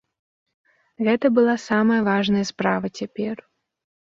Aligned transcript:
Гэта 1.07 1.31
была 1.39 1.55
самая 1.67 1.99
важная 2.09 2.43
справа 2.53 2.93
цяпер. 3.03 3.35